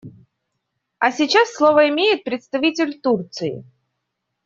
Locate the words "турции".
3.01-3.63